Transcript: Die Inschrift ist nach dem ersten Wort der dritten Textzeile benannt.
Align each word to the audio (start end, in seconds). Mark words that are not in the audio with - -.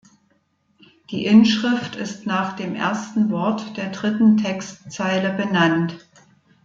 Die 1.11 1.27
Inschrift 1.27 1.95
ist 1.95 2.25
nach 2.25 2.55
dem 2.55 2.73
ersten 2.73 3.29
Wort 3.29 3.77
der 3.77 3.91
dritten 3.91 4.35
Textzeile 4.37 5.31
benannt. 5.31 6.07